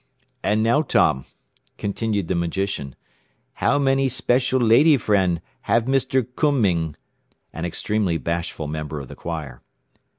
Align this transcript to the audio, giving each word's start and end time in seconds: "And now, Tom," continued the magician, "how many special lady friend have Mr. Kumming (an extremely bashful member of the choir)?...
"And 0.41 0.63
now, 0.63 0.81
Tom," 0.81 1.25
continued 1.77 2.27
the 2.27 2.33
magician, 2.33 2.95
"how 3.53 3.77
many 3.77 4.09
special 4.09 4.59
lady 4.59 4.97
friend 4.97 5.41
have 5.69 5.85
Mr. 5.85 6.25
Kumming 6.35 6.95
(an 7.53 7.65
extremely 7.65 8.17
bashful 8.17 8.65
member 8.67 8.99
of 8.99 9.09
the 9.09 9.15
choir)?... 9.15 9.61